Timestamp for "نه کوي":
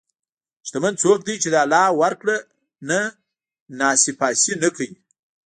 4.63-4.95